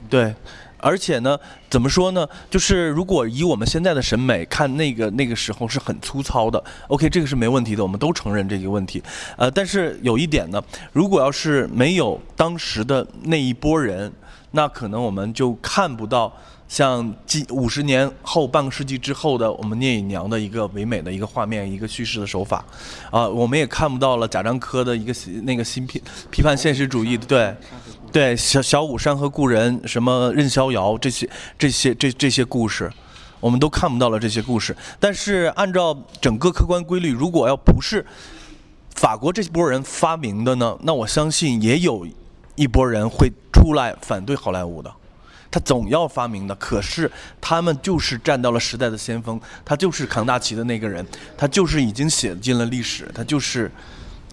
[0.08, 0.32] 对，
[0.78, 1.36] 而且呢，
[1.72, 2.28] 怎么说呢？
[2.52, 6.64] 就是如果以我们现在的审美看，那个那个时候是很粗糙的。
[6.90, 9.02] OK，这个是没问题的，我们都承认这个问题。
[9.38, 14.14] 呃，但是有一点呢，如果要是没有当时的那一波人。
[14.52, 16.32] 那可能我们就看不到
[16.68, 22.64] 像几五十年后半个世纪之后的我们聂隐娘的一个唯美的一个画面一个叙事的手法，
[23.12, 27.56] 啊，我们也看不到了贾樟柯的一个那个新批批判现实主义对，
[28.12, 32.92] 对小小武山河故人什么任逍遥这些这些这这些故事，
[33.40, 34.76] 我们都看不到了这些故事。
[35.00, 38.06] 但是按照整个客观规律，如果要不是
[38.96, 42.08] 法国这波人发明的呢，那我相信也有。
[42.58, 44.94] 一波人会出来反对好莱坞的，
[45.50, 46.54] 他总要发明的。
[46.56, 51.06] 可是他们就是站到了时代的先锋，他就是扛大旗的那个人，
[51.38, 53.72] 他就是已经写进了历史，他就是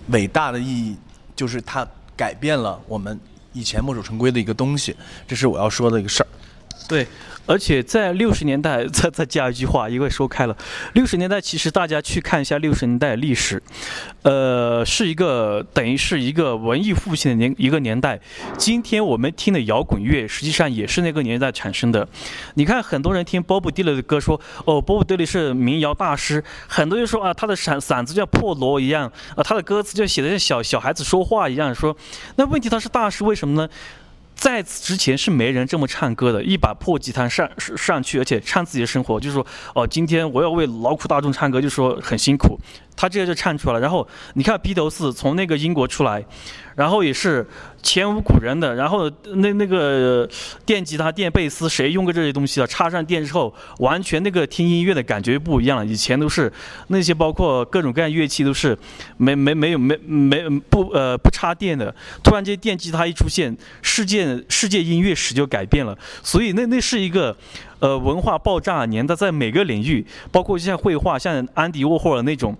[0.08, 0.96] 伟大的意义，
[1.36, 3.20] 就是他改变了我们
[3.52, 4.96] 以前墨守成规的一个东西。
[5.28, 6.26] 这是我要说的一个事儿。
[6.88, 7.06] 对。
[7.46, 10.56] 而且在六十年代，再再加一句话，因为说开了，
[10.94, 13.62] 六十年代其实大家去看一下六十年代历史，
[14.22, 18.18] 呃，是一个等于是一个文艺复兴的年一个年代。
[18.56, 22.08] 今天我们听的摇滚乐，实际上也是那个年代产生的。
[22.54, 31.74] 你看，很多人听鲍勃迪伦的歌，说哦，鲍勃迪伦是民谣大师，很多人说啊，他的嗓嗓子像破锣一样，啊，他的歌词就写的像小小孩子说话一样。
[31.74, 31.96] 说，
[32.36, 33.68] 那问题他是大师，为什么呢？
[34.34, 42.58] 在此之前是没人这么唱歌的，一把破吉他上上去，而且唱自己的生活，就是说，哦，今天我要为劳苦大众唱歌，就是说很辛苦。
[42.96, 43.80] 他这个就唱出来了。
[43.80, 46.24] 然后你看披头士从那个英国出来，
[46.74, 47.46] 然后也是
[47.82, 50.28] 前无古人的，然后那那个
[50.64, 52.66] 电吉他、电贝斯，谁用过这些东西啊？
[52.66, 55.84] 插上电之后，完全那个听音乐的感觉不一样了。
[55.86, 56.52] 以前都是
[56.88, 58.76] 那些包括各种各样乐器都是
[59.16, 65.96] 没没没有没没不呃不插电的，突然间电吉他一出现，世界世界音乐史就改变了。
[66.22, 67.36] 所以那那是一个。
[67.84, 72.56] 呃，文化爆炸年代，在每个领域，包括像绘画，像安迪沃霍尔那种，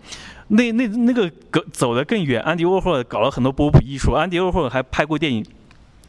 [0.49, 2.43] 那那那个走走得更远。
[2.43, 5.43] 安迪沃霍尔搞了很多波普艺术，安迪沃霍尔还拍过电影。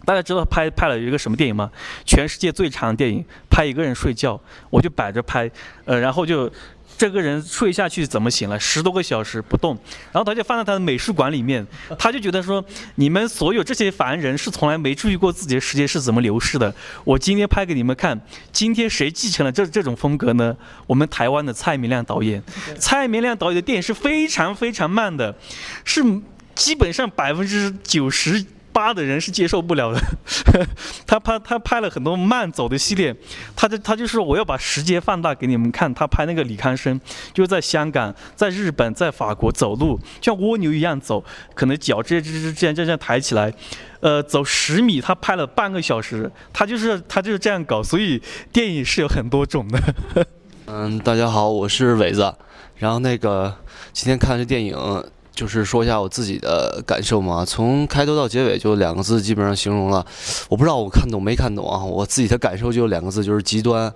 [0.04, 1.71] 大家知道拍拍了一个什么电影吗？
[2.04, 4.38] 全世界最长的电影，拍一个人睡觉，
[4.69, 5.49] 我就摆着拍，
[5.86, 6.51] 呃，然后就。
[6.97, 8.60] 这个人睡下去怎么醒了？
[8.60, 9.77] 十多个小时不动，
[10.12, 11.65] 然后他就放在他的美术馆里面，
[11.99, 12.63] 他就觉得说，
[12.95, 16.73] 你们所有这些凡人是从来没注意过自己的时间是怎么流逝的。
[17.03, 18.19] 我今天拍给你们看，
[18.51, 20.55] 今天谁继承了这这种风格呢？
[20.88, 22.41] 我们台湾的蔡明亮导演，
[22.79, 25.36] 蔡明亮导演的电影是非常非常慢的，
[25.84, 26.01] 是
[26.55, 28.45] 基本上百分之九十。
[28.76, 30.02] 八的人是接受不了的，
[31.08, 33.16] 他拍他拍了很多慢走的系列，
[33.56, 35.94] 他就他就是我要把时间放大给你们看。
[35.94, 37.00] 他拍那个李康生，
[37.34, 43.54] 就在香港、在日本、在法国走路，像蜗牛一样走，可能脚这这这这样这样抬起来，
[44.02, 47.82] 呃，走十米，他拍了半个小时，他就是他就是这样搞。
[47.82, 49.80] 所以电影是有很多种的。
[50.68, 52.36] 嗯，大家好，我是伟子，
[52.76, 53.56] 然后那个
[53.94, 54.76] 今天看这电影。
[55.36, 60.06] 就是说一下我自己的感受嘛，从开头到结尾就两个字，基本上形容了。
[60.50, 63.93] 我不知道我看懂没看懂啊，我自己的感受就两个字，就是极端。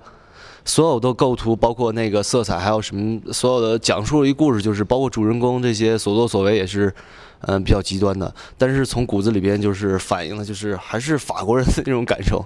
[0.66, 6.94] 所有的构图，包括那个色彩，还有什么，所有的讲述一故事，就是包括主人公这些所作所为，也是，
[7.42, 8.32] 嗯，比较极端的。
[8.58, 12.46] 但是从骨子里边就是反映的，就是还是法国人的那种感受，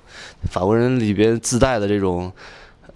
[0.51, 2.31] 法国人里边自带的这种。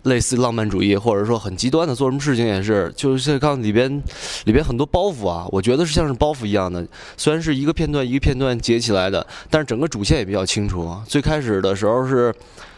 [0.07, 4.01] 类似浪漫主义，或者说很极端的做什么事情也是，就是看里边，
[4.45, 6.85] 里边很多包袱啊，我觉得是像是包袱一样的。
[7.15, 10.95] 虽然是一个片段一个片段截起来的，但是整个主线也比较清楚。
[11.05, 12.33] 最开始的时候是。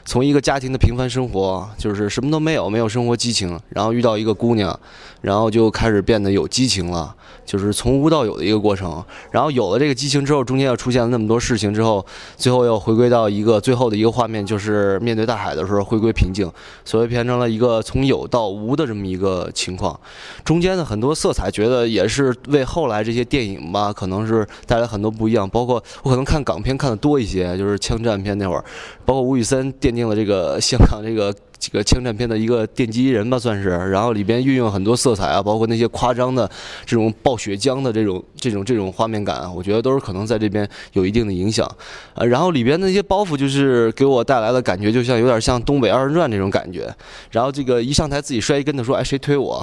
[0.10, 4.78] 从一个家庭的平凡生活，就是什么都没有，没有生活激情，然后遇到一个姑娘，
[5.22, 9.06] 然后就开始变得有激情了，就是从无到有的一个过程。
[9.30, 12.04] 然后有了这个激情之后，中间又出现了那么多事情之后，
[12.36, 16.52] 最后又回归到一个最后的一个画面，就是面对大海的时候回归平静，
[16.84, 20.00] 所以变成了一个从有到无的这么一个情况。
[20.44, 25.48] 中间的很多色彩，觉得也是为后来这些电影吧，可能是带来很多不一样。
[25.48, 28.66] 包括我可能看港片看的多一些，就是枪战片那会儿，
[29.06, 29.99] 包括吴宇森电。
[30.00, 31.36] 定了这个香港这个。
[31.60, 33.70] 几个枪战片的一个奠基人吧，算是。
[33.70, 36.50] 然后里边运用很多色彩啊，包括那些夸张的
[36.86, 41.70] 这种爆血浆的这种这种这种画面感，我觉得都是可能在这边有一定的影响。
[42.14, 46.90] 呃，然后里边那些包袱就是给我带来的感觉，就像有点像东北二人转那种感觉。
[47.32, 49.62] 然后这个一上台自己摔一跟头说，哎，谁推我？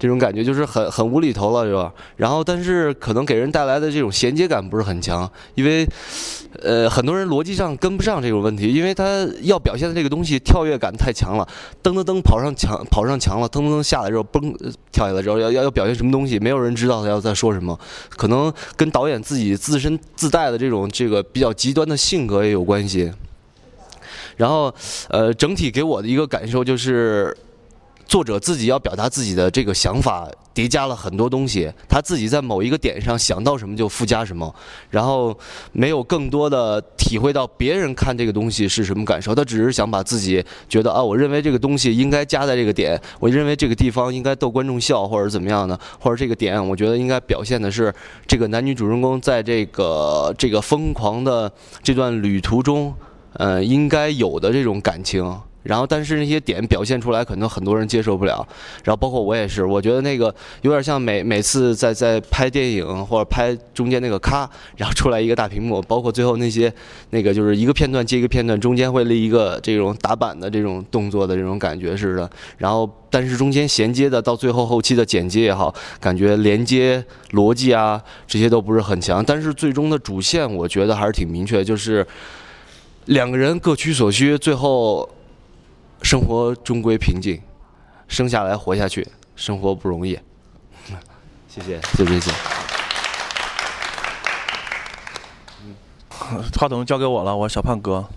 [0.00, 1.92] 这种感觉就是很很无厘头了，是吧？
[2.16, 5.86] 然后但是可能给人带来的这种衔接感不是很强，因为
[6.62, 11.35] 呃很多人逻辑上跟不上这种问题，因为他要表现的这个东西跳跃感太强。
[11.36, 11.46] 了，
[11.82, 14.54] 噔噔噔跑上墙，跑上墙了，噔噔噔下来之后，嘣
[14.90, 16.38] 跳下来之后，要要要表现什么东西？
[16.38, 17.78] 没有人知道他要在说什么，
[18.10, 23.12] 可能跟导演自己自身自带的这种这个比较极端的性格也有关系。
[24.36, 24.74] 然后，
[25.08, 27.36] 呃，整体给我的一个感受就是。
[28.06, 31.70] 作者自己要表达自己的这个想法，叠加了很多东西。
[31.88, 34.54] 他自己在某一个点上想到什么就附加什么，
[34.90, 35.36] 然后
[35.72, 39.34] 没有更多的体会到别人看这个东西是什么感受。
[39.34, 47.92] 他只是想把自己觉得啊，我认为这个东西应该加在这个点，我认为这个地方应该逗观众笑，或者怎么样的，或者这个点我觉得应该表现的是
[48.26, 51.50] 这个男女主人公在这个这个疯狂的
[51.82, 52.94] 这段旅途中，
[53.32, 55.36] 呃，应该有的这种感情。
[55.66, 58.46] 然后，但是那些点表现出来，可能很多人接受不了。
[58.84, 66.72] 然后，包括我也是，我觉得那个有点像每每次在在拍电影或者拍中间那个咔，然后出来一个大屏幕，包括最后那些
[67.10, 72.30] 那个就是一个片段接一个片段，中间会立一个这种打板的这种动作的这种感觉似的。
[72.58, 79.24] 然后，但是中间衔接的到最后后期的剪接也好，感觉连接逻辑啊这些都不是很强。
[79.24, 82.06] 但是最终的主线，我觉得还是挺明确，就是
[83.06, 85.08] 两个人各取所需，最后。
[86.06, 87.42] 生活终归平静，
[88.06, 89.04] 生下来活下去，
[89.34, 90.16] 生活不容易。
[91.50, 92.30] 谢谢，谢谢，谢。
[96.56, 98.08] 话筒交给我了，我是小胖哥。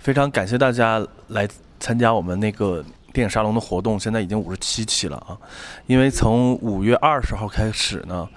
[0.00, 5.38] 非常感谢大家来参加我们那个电影沙龙的活动，现在已经五十七期了啊！
[5.86, 8.28] 因为从五月二十号开始呢，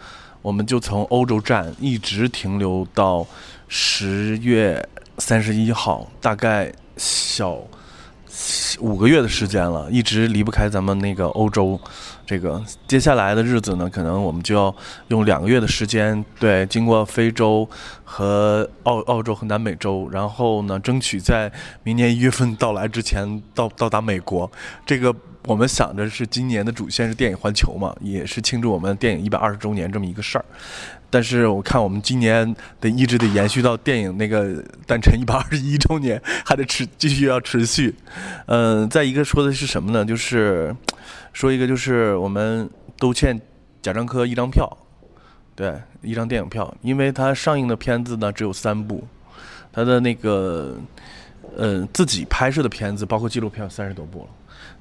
[0.43, 3.25] 我们就从欧洲站一直停留到
[3.67, 4.87] 十月
[5.17, 7.57] 三十一号，大概小。
[8.79, 11.79] 五个月的时间了，一直离不开咱们那个欧洲。
[12.25, 14.73] 这个接下来的日子呢，可能我们就要
[15.07, 17.67] 用两个月的时间，对，经过非洲
[18.03, 24.49] 和澳澳洲和南美洲，然后呢，争取在明年一月份到来之前到到达美国。
[24.85, 25.13] 这个
[25.45, 30.45] 我们想着是今年的主线是电影环球嘛，也是庆祝我们电影一百二十周年这么一个事儿。
[31.09, 37.95] 但是我看我们今年得一直得延续到电影那个诞辰一百二十一周年，还得持继续要持续。
[38.45, 40.05] 嗯，再一个说的是什么呢？
[40.05, 40.75] 就是
[41.33, 43.39] 说一个就是我们都欠
[43.81, 44.69] 贾樟柯一张票，
[45.55, 49.07] 对，一张电影票，因为他上映的片子呢只有三部，
[49.71, 50.77] 他的那个
[51.57, 54.27] 嗯自己拍摄的片子包括纪录片三十多部了。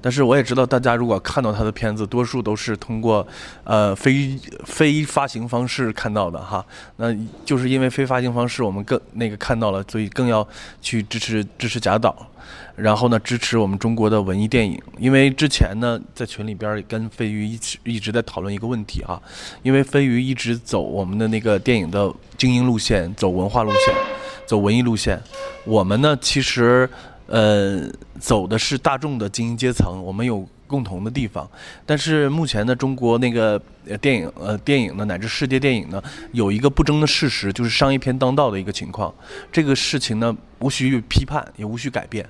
[0.01, 3.25] 但是我也知道，大家如果看到他的片子，多数都是通过，
[3.65, 6.65] 呃，非非发行方式看到的哈。
[6.95, 10.47] 那就是因为非发行方式，我们更那个看到了，所以更要
[10.81, 12.15] 去支持支持贾导，
[12.77, 14.81] 然后呢，支持我们中国的文艺电影。
[14.97, 19.21] 因为之前呢，在群里边跟飞鱼一直一直在讨论一个问题哈，
[19.63, 23.93] 因为飞鱼一直走我们的那个电影的精英路线，走文化路线，
[24.45, 25.21] 走文艺路线。
[25.65, 26.89] 我们呢，其实。
[27.29, 27.87] 呃，
[28.19, 31.47] 走的是大众的精英阶层，我们有共同的地方。
[31.85, 33.61] 但是目前呢，中国那个
[34.01, 36.01] 电影呃电影呢，乃至世界电影呢，
[36.31, 39.13] 有一个不争的事实，就是商业片当道的一个情况。
[39.51, 42.27] 这个事情呢，无需批判，也无需改变，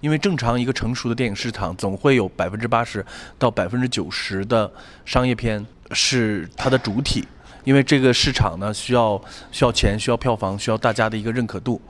[0.00, 3.04] 因为正常一个成熟的电影市场，总会有百分之八十
[3.38, 4.70] 到百分之九十的
[5.06, 7.24] 商业片是它的主体。
[7.64, 11.80] 因为这个市场呢，需要需要钱，需要票房，需要大家的一个认可度。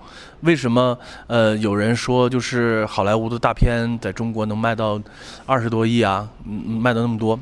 [0.41, 0.99] 为什么
[1.29, 5.01] 呃有人说就是好莱坞的大片在中国能卖到
[5.47, 6.29] 二十多亿啊？
[6.45, 7.39] 嗯，卖到那么多，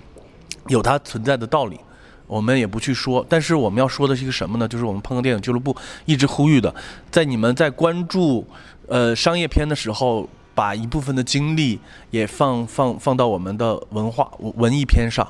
[0.68, 1.80] 有它存在的道理。
[2.26, 4.68] 我们也不去说，但是我们要说的是一个什么呢？
[4.68, 5.74] 就是我们碰克电影俱乐部
[6.04, 6.72] 一直呼吁的，
[7.10, 8.46] 在你们在关注
[8.86, 15.26] 呃商业片的时候，把一部分的精力也放放放到我们的文化文艺片上，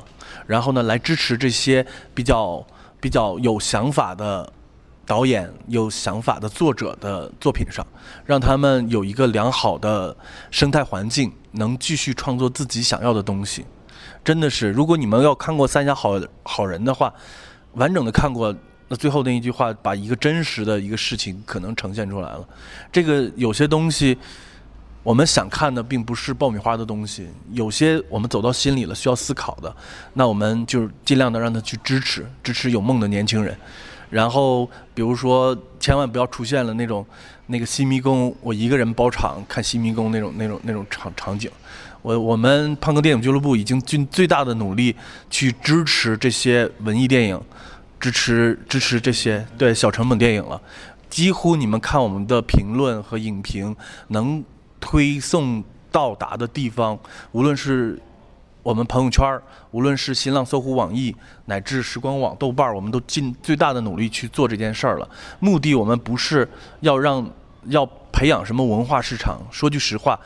[0.46, 2.62] 然后呢来支持这些比较。
[3.00, 4.52] 比较有想法的
[5.06, 7.86] 导演、有想法的作者的作品上，
[8.24, 10.16] 让他们有一个良好的
[10.50, 13.64] 生态环境，能继续创作自己想要的东西。
[14.22, 17.12] 真的是，如果你们要看过《三峡好好人》的话，
[17.72, 18.54] 完整的看过，
[18.88, 22.46] 那最后那一句话，把一个真实的一个事情可能呈现出来了。
[22.92, 24.18] 这个有些东西。
[25.02, 29.74] 我们想看的并不是爆米花的东西，有些我们走到心里了，需要思考的，
[30.12, 33.56] 那我们就尽量的让他去支持，支持有梦的年轻人。
[34.10, 37.06] 然后，比如说，千万不要出现了那种
[37.46, 41.50] 那个新迷宫，我一个人包场看新迷宫那种那种那种场场景。
[42.02, 44.94] 我我们胖哥电影俱乐部已经尽最大的努力
[45.30, 47.40] 去支持这些文艺电影，
[47.98, 50.60] 支持支持这些对小成本电影了。
[51.08, 53.74] 几乎你们看我们的评论和影评
[54.08, 54.44] 能。
[54.80, 55.62] 推送
[55.92, 56.98] 到达的地方，
[57.32, 58.00] 无论是
[58.62, 61.14] 我们朋友圈无论是新浪、搜狐、网易，
[61.46, 65.08] 乃至时光网、豆瓣我们都尽最大的努力去做这件事儿了。
[65.38, 66.48] 目的我们不是
[66.80, 67.28] 要让
[67.66, 70.18] 要培养什么文化市场，说句实话，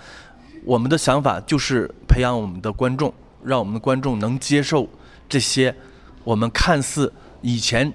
[0.65, 4.89] 我们的想法就是培养我们的观众，让我们的观众能接受
[5.29, 5.75] 这些
[6.23, 7.93] 我们看似以前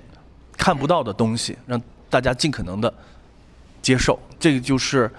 [0.57, 2.93] 看不到的东西，让大家尽可能的
[3.81, 4.19] 接受。
[4.39, 5.11] 这个就是。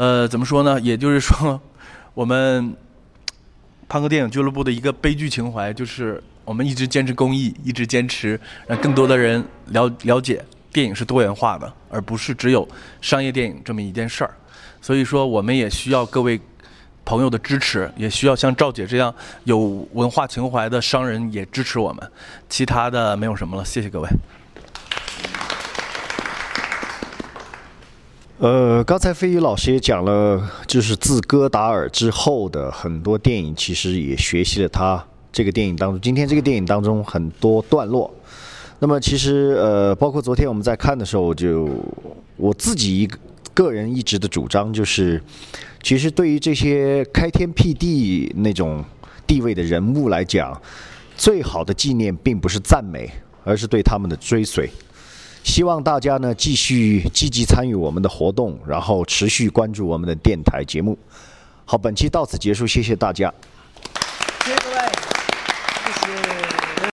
[0.00, 0.80] 呃，怎么说呢？
[0.80, 1.60] 也就是说，
[2.14, 2.74] 我们
[3.86, 10.42] 胖哥电影俱乐部的一个悲剧情怀，就是我们一直坚持公益，一直坚持让更多的人了了解
[10.72, 12.66] 电影是多元化的，而不是只有
[13.02, 14.34] 商业电影这么一件事儿。
[14.80, 16.40] 所以说，我们也需要各位
[17.04, 22.10] 朋友的支持，也需要像赵姐这样有文化情怀的商人也支持我们。
[22.48, 24.08] 其他的没有什么了，谢谢各位。
[28.40, 38.10] 呃，刚才飞宇老师也讲了，就是自戈达尔之后的很多电影，其实也学习了他这个电影当中，今天这个电影当中很多段落。
[38.78, 41.68] 那么其实呃，包括昨天我们在看的时候，就
[42.38, 43.18] 我自己一个
[43.52, 45.22] 个人一直的主张就是，
[45.82, 48.82] 其实对于这些开天辟地那种
[49.26, 50.58] 地位的人物来讲，
[51.14, 53.10] 最好的纪念并不是赞美，
[53.44, 54.70] 而是对他们的追随。
[55.42, 60.96] 希望大家呢继续积极参与我们的活动，然后持续关注我们的电台节目。
[61.64, 63.32] 好，本期到此结束，谢谢大家。